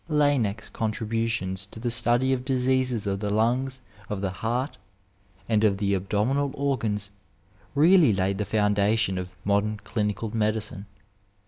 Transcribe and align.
Laennec's 0.09 0.67
contributions 0.67 1.67
to 1.67 1.79
the 1.79 1.91
study 1.91 2.33
of 2.33 2.43
diseases 2.43 3.05
of 3.05 3.19
the 3.19 3.29
lungs, 3.29 3.81
of 4.09 4.19
the 4.19 4.31
heart, 4.31 4.77
and 5.47 5.63
of 5.63 5.77
the 5.77 5.93
abdominal 5.93 6.49
organs 6.55 7.11
really 7.75 8.11
laid 8.11 8.39
the 8.39 8.45
foundation 8.45 9.19
of 9.19 9.35
modem 9.45 9.77
dinical 9.85 10.33
medicine. 10.33 10.87